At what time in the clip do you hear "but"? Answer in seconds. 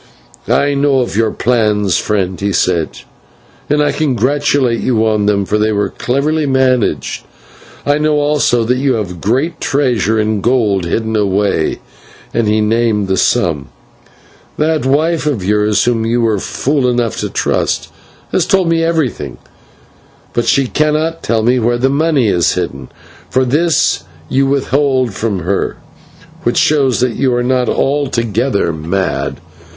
20.33-20.45